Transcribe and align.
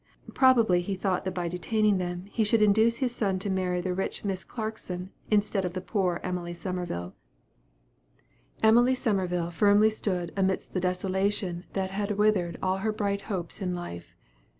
Probably 0.33 0.81
he 0.81 0.95
thought 0.95 1.25
that 1.25 1.35
by 1.35 1.47
detaining 1.47 1.99
them, 1.99 2.25
he 2.25 2.43
should 2.43 2.63
induce 2.63 2.97
his 2.97 3.13
son 3.15 3.37
to 3.37 3.51
marry 3.51 3.81
the 3.81 3.93
rich 3.93 4.25
Miss 4.25 4.43
Clarkson, 4.43 5.11
instead 5.29 5.63
of 5.63 5.73
the 5.73 5.79
poor 5.79 6.19
Emily 6.23 6.53
Summerville. 6.55 7.13
Emily 8.63 8.95
Summerville 8.95 9.51
firmly 9.51 9.91
stood 9.91 10.33
amidst 10.35 10.73
the 10.73 10.79
desolation 10.79 11.65
that 11.73 11.91
had 11.91 12.17
withered 12.17 12.57
all 12.63 12.77
her 12.77 12.91
bright 12.91 13.21
hopes 13.29 13.61
in 13.61 13.75
life. 13.75 14.15